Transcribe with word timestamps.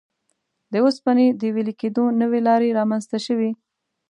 د 0.71 0.73
اوسپنې 0.85 1.27
د 1.39 1.41
وېلې 1.55 1.73
کېدو 1.81 2.03
نوې 2.21 2.39
لارې 2.47 2.75
رامنځته 2.79 3.17
شوې. 3.25 3.51